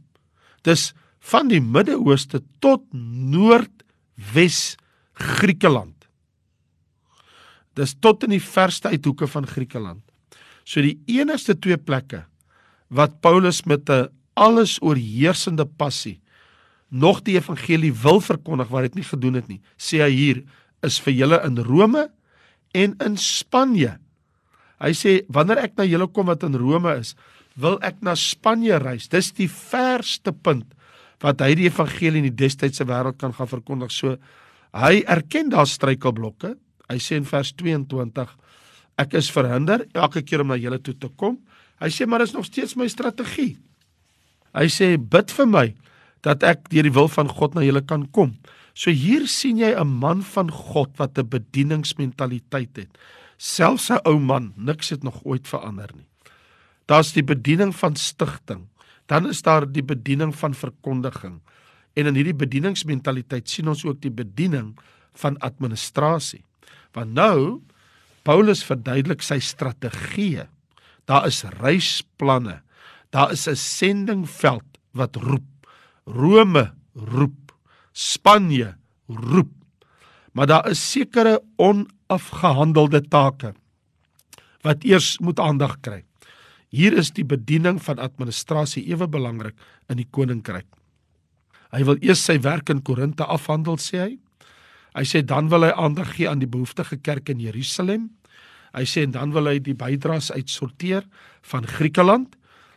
Dis 0.66 0.92
van 1.32 1.50
die 1.50 1.62
Midde-Ooste 1.62 2.42
tot 2.60 2.86
Noordwes 2.94 4.76
Griekeland. 5.14 6.08
Dis 7.78 7.94
tot 8.00 8.26
in 8.26 8.36
die 8.36 8.44
verste 8.44 8.92
uithoeke 8.92 9.28
van 9.30 9.48
Griekeland. 9.48 10.02
So 10.66 10.82
die 10.82 11.00
enigste 11.10 11.56
twee 11.58 11.78
plekke 11.78 12.26
wat 12.92 13.22
Paulus 13.22 13.64
met 13.64 13.90
'n 13.90 14.10
alles 14.36 14.82
oorheersende 14.82 15.66
passie 15.66 16.22
nog 16.92 17.22
die 17.24 17.38
evangelie 17.40 17.94
wil 17.94 18.20
verkondig 18.20 18.68
wat 18.68 18.82
dit 18.82 18.96
nie 19.00 19.08
gedoen 19.08 19.40
het 19.40 19.48
nie, 19.48 19.62
sê 19.80 20.04
hy 20.04 20.12
hier 20.12 20.44
is 20.84 21.00
vir 21.00 21.14
julle 21.14 21.40
in 21.48 21.58
Rome 21.58 22.10
en 22.76 22.96
in 23.00 23.18
Spanje. 23.18 23.98
Hy 24.82 24.92
sê 24.98 25.22
wanneer 25.30 25.62
ek 25.68 25.78
na 25.78 25.86
julle 25.86 26.10
kom 26.10 26.32
wat 26.32 26.44
in 26.48 26.58
Rome 26.58 26.96
is, 26.98 27.14
wil 27.56 27.78
ek 27.86 28.00
na 28.02 28.16
Spanje 28.18 28.80
reis. 28.82 29.10
Dis 29.12 29.32
die 29.38 29.50
verste 29.52 30.34
punt 30.34 30.72
wat 31.22 31.42
hy 31.46 31.54
die 31.60 31.68
evangelie 31.70 32.24
in 32.24 32.30
die 32.32 32.40
destydse 32.44 32.88
wêreld 32.90 33.20
kan 33.22 33.34
gaan 33.38 33.50
verkondig. 33.50 33.94
So 33.94 34.18
hy 34.74 35.04
erken 35.06 35.52
daar 35.54 35.70
struikelblokke. 35.70 36.56
Hy 36.90 36.98
sê 36.98 37.20
in 37.20 37.28
vers 37.30 37.54
22 37.54 38.26
ek 39.02 39.14
is 39.18 39.32
verhinder 39.34 39.86
elke 39.98 40.24
keer 40.26 40.44
om 40.44 40.52
na 40.52 40.60
julle 40.60 40.82
toe 40.82 40.96
te 40.98 41.10
kom. 41.18 41.38
Hy 41.82 41.90
sê 41.94 42.08
maar 42.10 42.26
dis 42.26 42.34
nog 42.36 42.46
steeds 42.46 42.76
my 42.78 42.88
strategie. 42.92 43.56
Hy 44.58 44.68
sê 44.70 44.96
bid 44.98 45.32
vir 45.34 45.48
my 45.50 45.68
dat 46.26 46.44
ek 46.46 46.68
deur 46.70 46.86
die 46.86 46.94
wil 46.94 47.10
van 47.10 47.30
God 47.30 47.56
na 47.58 47.64
julle 47.66 47.82
kan 47.86 48.06
kom. 48.14 48.36
So 48.74 48.94
hier 48.94 49.28
sien 49.28 49.58
jy 49.58 49.74
'n 49.76 49.88
man 49.88 50.22
van 50.22 50.50
God 50.50 50.98
wat 50.98 51.18
'n 51.18 51.28
bedieningsmentaliteit 51.28 52.78
het. 52.78 52.92
Selfs 53.42 53.90
'n 53.90 54.06
ou 54.06 54.20
man, 54.20 54.54
niks 54.56 54.90
het 54.94 55.04
nog 55.04 55.24
ooit 55.24 55.48
verander 55.48 55.90
nie. 55.96 56.06
Daar's 56.86 57.14
die 57.14 57.24
bediening 57.24 57.74
van 57.76 57.96
stigting, 57.96 58.68
dan 59.06 59.28
is 59.28 59.42
daar 59.42 59.66
die 59.66 59.84
bediening 59.84 60.36
van 60.36 60.54
verkondiging. 60.54 61.42
En 61.94 62.06
in 62.06 62.16
hierdie 62.16 62.38
bedieningsmentaliteit 62.38 63.50
sien 63.50 63.68
ons 63.68 63.86
ook 63.86 64.02
die 64.02 64.14
bediening 64.14 64.78
van 65.14 65.38
administrasie. 65.38 66.46
Want 66.94 67.14
nou 67.14 67.62
Paulus 68.24 68.64
verduidelik 68.64 69.22
sy 69.22 69.40
strategie. 69.40 70.46
Daar 71.06 71.26
is 71.26 71.44
reisplanne. 71.44 72.62
Daar 73.10 73.32
is 73.32 73.48
'n 73.48 73.56
sendingveld 73.56 74.78
wat 74.92 75.16
roep. 75.16 75.68
Rome 76.06 76.74
roep. 76.94 77.52
Spanje 77.92 78.76
roep. 79.08 79.52
Maar 80.32 80.48
daar 80.48 80.70
is 80.70 80.92
sekere 80.92 81.42
onafgehandelde 82.12 83.02
take 83.08 83.54
wat 84.62 84.84
eers 84.84 85.18
moet 85.20 85.40
aandag 85.40 85.80
kry. 85.82 86.04
Hier 86.70 86.94
is 86.94 87.12
die 87.12 87.26
bediening 87.26 87.80
van 87.82 88.00
administrasie 88.00 88.84
ewe 88.92 89.08
belangrik 89.08 89.56
in 89.90 89.98
die 89.98 90.08
koninkryk. 90.12 90.68
Hy 91.72 91.84
wil 91.88 91.98
eers 92.04 92.22
sy 92.24 92.38
werk 92.44 92.70
in 92.70 92.84
Korinte 92.84 93.26
afhandel 93.26 93.80
sê 93.80 93.98
hy. 93.98 94.12
Hy 94.94 95.06
sê 95.08 95.24
dan 95.24 95.50
wil 95.50 95.66
hy 95.66 95.72
aandag 95.72 96.14
gee 96.16 96.30
aan 96.30 96.44
die 96.44 96.52
behoeftige 96.52 97.00
kerk 97.02 97.30
in 97.32 97.40
Jerusalem. 97.40 98.12
Hy 98.76 98.86
sê 98.86 99.08
en 99.08 99.16
dan 99.16 99.34
wil 99.34 99.48
hy 99.50 99.58
die 99.60 99.76
bydraes 99.76 100.32
uitsorteer 100.32 101.08
van 101.42 101.66
Griekeland. 101.66 102.36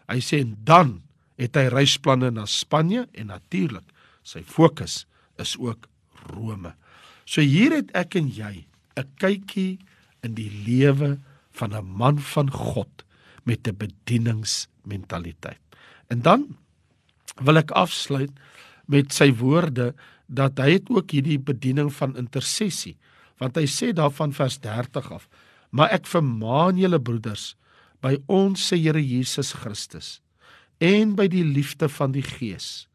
Hy 0.09 0.23
sê 0.23 0.41
en 0.41 0.57
dan 0.64 1.03
het 1.38 1.59
hy 1.59 1.69
reisplanne 1.75 2.31
na 2.33 2.47
Spanje 2.47 3.09
en 3.12 3.29
natuurlik 3.35 3.87
sy 4.25 4.41
fokus 4.47 5.05
is 5.43 5.59
ook 5.59 5.91
Rome. 6.31 6.73
So 7.26 7.43
hier 7.43 7.75
het 7.75 7.93
ek 7.99 8.17
en 8.17 8.31
jy 8.33 8.64
'n 8.96 9.08
kykie 9.18 9.78
in 10.22 10.34
die 10.34 10.50
lewe 10.66 11.18
van 11.52 11.74
'n 11.74 11.84
man 11.84 12.18
van 12.18 12.50
God 12.50 13.04
met 13.44 13.68
'n 13.68 13.76
bedieningsmentaliteit. 13.76 15.60
En 16.08 16.22
dan 16.22 16.56
wil 17.42 17.56
ek 17.56 17.70
afsluit 17.70 18.30
met 18.86 19.12
sy 19.14 19.32
woorde 19.40 19.94
dat 20.26 20.60
hy 20.60 20.76
het 20.78 20.90
ook 20.92 21.14
hierdie 21.14 21.40
bediening 21.40 21.90
van 21.94 22.16
intersessie 22.20 22.96
want 23.42 23.58
hy 23.58 23.66
sê 23.68 23.90
daarvan 23.96 24.32
vers 24.36 24.60
30 24.62 25.10
af 25.12 25.28
maar 25.74 25.92
ek 25.94 26.06
vermaan 26.06 26.78
julle 26.78 27.00
broeders 27.02 27.54
by 28.04 28.16
ons 28.30 28.68
se 28.68 28.78
Here 28.78 29.00
Jesus 29.00 29.54
Christus 29.58 30.20
en 30.84 31.14
by 31.18 31.26
die 31.30 31.44
liefde 31.44 31.88
van 31.88 32.14
die 32.14 32.24
Gees 32.24 32.86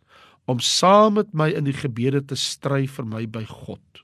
om 0.49 0.61
saam 0.63 1.19
met 1.19 1.33
my 1.33 1.49
in 1.53 1.67
die 1.67 1.75
gebede 1.75 2.23
te 2.25 2.37
stry 2.39 2.85
vir 2.87 3.05
my 3.05 3.25
by 3.27 3.43
God 3.49 4.03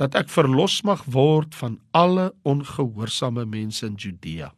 dat 0.00 0.16
ek 0.18 0.30
verlos 0.32 0.80
mag 0.86 1.04
word 1.04 1.54
van 1.58 1.78
alle 1.92 2.30
ongehoorsame 2.48 3.44
mense 3.44 3.86
in 3.86 3.96
Judea. 4.00 4.52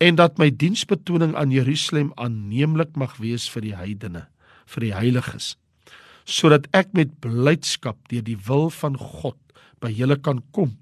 En 0.00 0.16
dat 0.16 0.38
my 0.40 0.48
diensbetoning 0.50 1.34
aan 1.36 1.52
Jerusalem 1.52 2.12
aanneemlik 2.16 2.96
mag 2.96 3.18
wees 3.20 3.48
vir 3.52 3.68
die 3.68 3.76
heidene 3.76 4.26
vir 4.70 4.86
die 4.86 4.94
heiliges 4.94 5.56
sodat 6.30 6.68
ek 6.76 6.92
met 6.94 7.12
blydskap 7.24 7.98
deur 8.10 8.22
die 8.22 8.38
wil 8.46 8.68
van 8.70 8.94
God 8.98 9.38
by 9.82 9.90
julle 9.90 10.18
kan 10.20 10.42
kom 10.54 10.76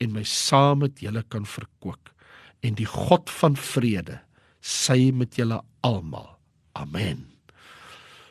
en 0.00 0.12
my 0.12 0.24
saam 0.26 0.82
met 0.84 1.00
julle 1.04 1.22
kan 1.32 1.46
verkoop. 1.48 2.10
En 2.64 2.76
die 2.76 2.88
God 2.88 3.30
van 3.40 3.56
vrede 3.56 4.20
sy 4.60 5.10
met 5.16 5.36
julle 5.38 5.60
almal. 5.86 6.36
Amen. 6.76 7.26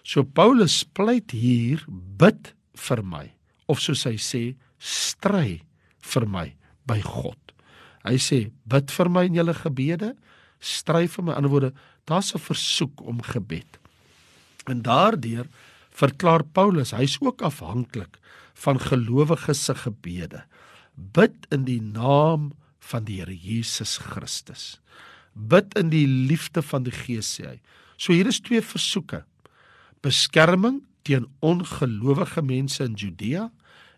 So 0.05 0.23
Paulus 0.23 0.83
pleit 0.83 1.33
hier 1.33 1.83
bid 1.89 2.53
vir 2.87 3.03
my 3.05 3.25
of 3.69 3.81
soos 3.81 4.05
hy 4.09 4.17
sê 4.21 4.43
stry 4.79 5.61
vir 6.13 6.25
my 6.27 6.47
by 6.87 6.99
God. 7.05 7.37
Hy 8.07 8.17
sê 8.17 8.39
bid 8.69 8.91
vir 8.95 9.09
my 9.11 9.25
in 9.27 9.37
julle 9.37 9.53
gebede, 9.53 10.13
stry 10.59 11.05
vir 11.07 11.25
my. 11.25 11.33
In 11.35 11.43
ander 11.43 11.53
woorde, 11.53 11.73
daar's 12.07 12.33
'n 12.33 12.39
versoek 12.39 13.01
om 13.01 13.21
gebed. 13.21 13.79
En 14.67 14.81
daardeur 14.81 15.47
verklaar 15.91 16.43
Paulus 16.43 16.91
hy's 16.91 17.17
ook 17.21 17.41
afhanklik 17.41 18.17
van 18.53 18.79
gelowiges 18.79 19.65
se 19.65 19.75
gebede. 19.75 20.43
Bid 20.95 21.35
in 21.51 21.65
die 21.65 21.81
naam 21.81 22.51
van 22.79 23.03
die 23.03 23.19
Here 23.19 23.35
Jesus 23.35 23.97
Christus. 23.97 24.79
Bid 25.33 25.77
in 25.77 25.89
die 25.89 26.07
liefde 26.07 26.61
van 26.61 26.83
die 26.83 26.95
Gees 26.95 27.39
sê 27.39 27.45
hy. 27.47 27.59
So 27.97 28.13
hier 28.13 28.27
is 28.27 28.39
twee 28.39 28.61
versoeke 28.61 29.25
beskerming 30.01 30.83
teen 31.03 31.27
ongelowige 31.39 32.41
mense 32.41 32.83
in 32.83 32.93
Judea 32.93 33.49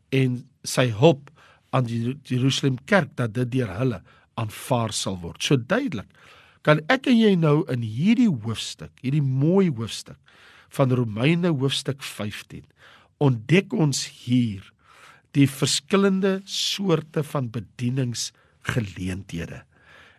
en 0.09 0.41
sy 0.63 0.91
hulp 0.91 1.30
aan 1.72 1.88
die 1.88 2.18
Jerusalem 2.27 2.77
kerk 2.86 3.15
dat 3.15 3.34
dit 3.34 3.51
deur 3.51 3.72
hulle 3.77 4.01
aanvaar 4.39 4.94
sal 4.96 5.20
word. 5.22 5.44
So 5.44 5.58
duidelik 5.58 6.08
kan 6.62 6.80
ek 6.94 7.08
en 7.10 7.18
jy 7.18 7.36
nou 7.39 7.63
in 7.74 7.82
hierdie 7.82 8.30
hoofstuk, 8.30 8.91
hierdie 9.01 9.25
mooi 9.25 9.70
hoofstuk 9.70 10.18
van 10.72 10.91
Romeine 10.94 11.50
hoofstuk 11.50 12.03
15 12.06 12.68
ontdek 13.22 13.74
ons 13.74 14.06
hier 14.25 14.62
die 15.38 15.48
verskillende 15.48 16.41
soorte 16.50 17.24
van 17.24 17.51
bedieningsgeleenthede. 17.53 19.62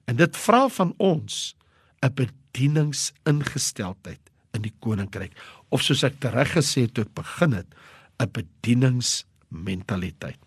En 0.09 0.17
dit 0.17 0.37
vra 0.45 0.69
van 0.69 0.95
ons 0.99 1.57
'n 2.03 2.15
bedieningsingesteldheid 2.15 4.21
in 4.55 4.63
die 4.63 4.75
koninkryk 4.81 5.33
of 5.71 5.83
soos 5.83 6.05
ek 6.05 6.21
tereg 6.21 6.53
gesê 6.57 6.81
het 6.87 6.95
toe 6.95 7.05
ek 7.05 7.15
begin 7.15 7.53
het 7.53 7.67
'n 8.21 8.31
bedieningsmentaliteit. 9.53 10.39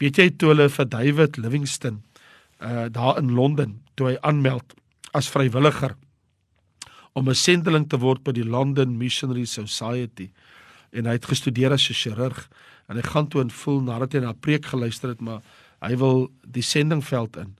Weet 0.00 0.16
jy 0.18 0.30
toe 0.36 0.54
hulle 0.54 0.68
vir 0.72 0.88
David 0.88 1.36
Livingstone 1.36 2.00
uh 2.60 2.88
daar 2.92 3.18
in 3.18 3.32
Londen 3.32 3.80
toe 3.96 4.10
hy 4.10 4.16
aanmeld 4.20 4.74
as 5.16 5.28
vrywilliger 5.28 5.96
om 7.14 7.28
'n 7.28 7.34
sendeling 7.34 7.88
te 7.88 7.98
word 7.98 8.22
by 8.24 8.32
die 8.32 8.44
London 8.44 8.98
Missionary 8.98 9.44
Society 9.44 10.30
en 10.92 11.06
hy 11.06 11.12
het 11.12 11.24
gestudeer 11.24 11.72
as 11.72 11.88
'n 11.88 11.94
chirurg 11.94 12.48
en 12.88 12.96
hy 12.96 13.02
gaan 13.02 13.28
toe 13.28 13.40
en 13.40 13.50
voel 13.50 13.80
nadat 13.80 14.12
hy 14.12 14.20
na 14.20 14.30
'n 14.30 14.40
preek 14.40 14.66
geluister 14.66 15.08
het 15.08 15.20
maar 15.20 15.42
hy 15.80 15.96
wil 15.96 16.30
die 16.44 16.62
sendingveld 16.62 17.36
in. 17.36 17.56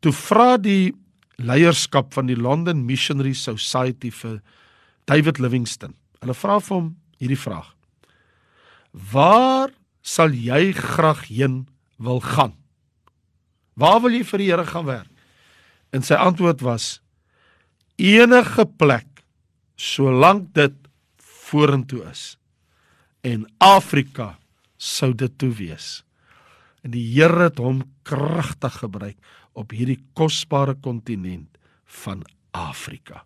Toe 0.00 0.12
vra 0.12 0.56
die 0.56 0.94
leierskap 1.36 2.12
van 2.14 2.26
die 2.26 2.36
London 2.36 2.86
Missionary 2.86 3.32
Society 3.32 4.10
vir 4.10 4.40
David 5.06 5.38
Livingstone. 5.38 5.94
Hulle 6.20 6.34
vra 6.34 6.60
vir 6.60 6.76
hom 6.76 6.96
hierdie 7.18 7.38
vraag: 7.38 7.74
Waar 8.92 9.70
sal 10.02 10.34
jy 10.34 10.72
graag 10.72 11.26
heen 11.28 11.68
wil 11.96 12.20
gaan? 12.20 12.54
Waar 13.74 14.00
wil 14.04 14.16
jy 14.16 14.24
vir 14.24 14.42
die 14.42 14.50
Here 14.50 14.66
gaan 14.66 14.88
werk? 14.88 15.10
En 15.92 16.02
sy 16.06 16.14
antwoord 16.14 16.60
was: 16.64 17.00
Enige 17.96 18.66
plek 18.66 19.24
solank 19.76 20.54
dit 20.54 20.74
vorentoe 21.50 22.04
is. 22.10 22.38
En 23.24 23.46
Afrika 23.58 24.38
sou 24.76 25.14
dit 25.14 25.38
toe 25.38 25.52
wees. 25.56 26.04
En 26.84 26.90
die 26.94 27.12
Here 27.12 27.42
het 27.48 27.58
hom 27.60 27.82
kragtig 28.08 28.78
gebruik 28.80 29.16
op 29.52 29.70
hierdie 29.74 30.00
kosbare 30.16 30.74
kontinent 30.80 31.58
van 32.04 32.22
Afrika. 32.56 33.24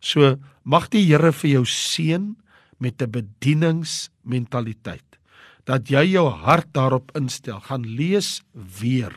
So 0.00 0.36
mag 0.64 0.88
die 0.94 1.04
Here 1.06 1.32
vir 1.32 1.50
jou 1.58 1.66
seën 1.66 2.36
met 2.78 3.02
'n 3.02 3.10
bedieningsmentaliteit 3.10 5.18
dat 5.68 5.90
jy 5.92 6.06
jou 6.14 6.26
hart 6.32 6.70
daarop 6.72 7.12
instel. 7.18 7.60
Gaan 7.60 7.84
lees 7.84 8.40
weer 8.52 9.12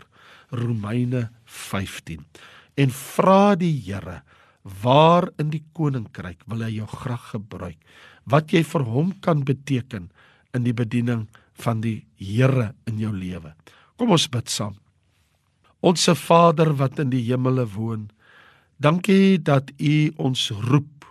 Romeine 0.51 1.29
15 1.47 2.25
en 2.81 2.91
vra 2.95 3.55
die 3.59 3.73
Here 3.85 4.21
waar 4.83 5.29
in 5.41 5.49
die 5.51 5.63
koninkryk 5.75 6.43
wil 6.51 6.65
hy 6.65 6.73
jou 6.75 6.87
graag 6.91 7.31
gebruik 7.33 7.79
wat 8.29 8.51
jy 8.53 8.61
vir 8.67 8.83
hom 8.85 9.13
kan 9.23 9.45
beteken 9.47 10.09
in 10.55 10.67
die 10.67 10.75
bediening 10.75 11.25
van 11.63 11.81
die 11.81 12.03
Here 12.19 12.73
in 12.89 12.99
jou 12.99 13.13
lewe. 13.15 13.55
Kom 13.97 14.11
ons 14.13 14.27
bid 14.31 14.51
saam. 14.51 14.75
Onse 15.81 16.13
Vader 16.15 16.75
wat 16.77 16.99
in 17.01 17.09
die 17.09 17.23
hemele 17.25 17.65
woon, 17.73 18.09
dankie 18.77 19.39
dat 19.41 19.71
U 19.79 20.11
ons 20.21 20.49
roep 20.67 21.07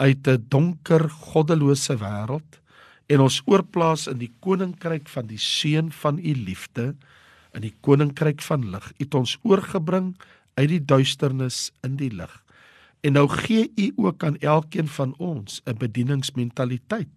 uit 0.00 0.26
'n 0.28 0.46
donker, 0.48 1.08
goddelose 1.08 1.98
wêreld 2.00 2.59
en 3.10 3.24
ons 3.24 3.40
oorplaas 3.50 4.06
in 4.10 4.20
die 4.22 4.30
koninkryk 4.44 5.08
van 5.10 5.26
die 5.30 5.40
seun 5.40 5.90
van 6.02 6.20
U 6.22 6.34
liefde, 6.46 6.92
in 7.56 7.64
die 7.66 7.74
koninkryk 7.82 8.42
van 8.46 8.68
lig. 8.70 8.86
U 8.92 9.02
het 9.02 9.16
ons 9.18 9.36
oorgebring 9.42 10.12
uit 10.54 10.68
die 10.70 10.84
duisternis 10.92 11.70
in 11.86 11.96
die 11.98 12.12
lig. 12.14 12.32
En 13.02 13.16
nou 13.16 13.26
gee 13.32 13.70
U 13.80 13.92
ook 14.06 14.24
aan 14.24 14.38
elkeen 14.38 14.88
van 14.88 15.14
ons 15.18 15.62
'n 15.66 15.78
bedieningsmentaliteit. 15.78 17.08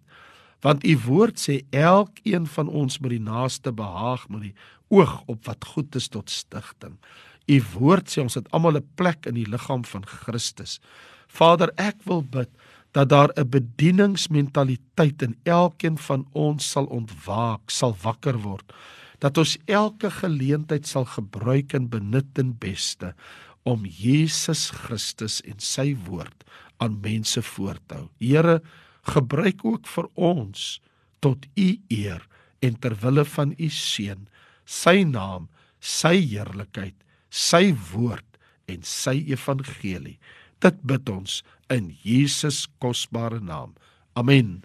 Want 0.60 0.84
U 0.84 0.98
woord 1.06 1.38
sê 1.38 1.62
elkeen 1.70 2.46
van 2.46 2.68
ons 2.68 2.98
moet 2.98 3.10
die 3.10 3.20
naaste 3.20 3.72
behaag 3.72 4.28
met 4.28 4.40
die 4.40 4.54
oog 4.88 5.22
op 5.26 5.44
wat 5.44 5.64
goed 5.64 5.94
is 5.94 6.08
tot 6.08 6.30
stigting. 6.30 6.98
U 7.46 7.62
woord 7.78 8.08
sê 8.08 8.22
ons 8.22 8.34
het 8.34 8.50
almal 8.50 8.76
'n 8.76 8.88
plek 8.94 9.26
in 9.26 9.34
die 9.34 9.48
liggaam 9.48 9.84
van 9.84 10.06
Christus. 10.06 10.80
Vader, 11.28 11.70
ek 11.76 11.96
wil 12.04 12.22
bid 12.22 12.48
dat 12.94 13.08
daar 13.10 13.30
'n 13.34 13.48
bedieningsmentaliteit 13.48 15.22
in 15.22 15.36
elkeen 15.42 15.98
van 15.98 16.26
ons 16.32 16.70
sal 16.70 16.86
ontwaak, 16.86 17.70
sal 17.70 17.96
wakker 18.02 18.38
word. 18.38 18.72
Dat 19.18 19.38
ons 19.38 19.58
elke 19.64 20.10
geleentheid 20.10 20.86
sal 20.86 21.04
gebruik 21.04 21.72
en 21.72 21.88
benut 21.88 22.34
ten 22.34 22.58
beste 22.58 23.14
om 23.62 23.84
Jesus 23.84 24.70
Christus 24.70 25.40
en 25.40 25.58
sy 25.58 25.96
woord 26.06 26.44
aan 26.76 27.00
mense 27.00 27.42
voor 27.42 27.78
te 27.86 27.94
hou. 27.94 28.08
Here, 28.18 28.62
gebruik 29.02 29.64
ook 29.64 29.86
vir 29.86 30.08
ons 30.14 30.80
tot 31.18 31.46
u 31.54 31.80
eer 31.88 32.26
en 32.60 32.78
ter 32.78 32.94
wille 33.00 33.24
van 33.24 33.54
u 33.58 33.68
seun 33.68 34.28
sy 34.64 35.02
naam, 35.02 35.48
sy 35.80 36.16
heerlikheid, 36.20 36.96
sy 37.28 37.74
woord 37.92 38.38
en 38.70 38.82
sy 38.82 39.24
evangelie. 39.28 40.18
Dit 40.64 40.80
bid 40.88 41.10
ons 41.12 41.42
in 41.68 41.90
Jesus 42.00 42.64
kosbare 42.80 43.40
naam. 43.44 43.74
Amen. 44.16 44.62